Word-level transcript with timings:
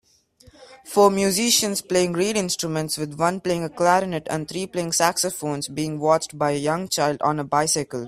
Four 0.83 1.11
musicians 1.11 1.83
playing 1.83 2.13
reed 2.13 2.35
instruments 2.35 2.97
with 2.97 3.19
one 3.19 3.39
playing 3.39 3.63
a 3.65 3.69
clarinet 3.69 4.25
and 4.31 4.47
three 4.47 4.65
playing 4.65 4.93
saxophones 4.93 5.67
being 5.67 5.99
watched 5.99 6.39
by 6.39 6.53
a 6.53 6.57
young 6.57 6.87
child 6.87 7.21
on 7.21 7.37
a 7.39 7.43
bicycle 7.43 7.99